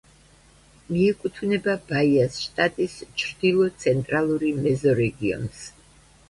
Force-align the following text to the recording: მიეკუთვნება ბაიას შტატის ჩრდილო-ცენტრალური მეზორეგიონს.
მიეკუთვნება 0.93 1.75
ბაიას 1.91 2.39
შტატის 2.45 2.95
ჩრდილო-ცენტრალური 3.25 4.51
მეზორეგიონს. 4.65 5.63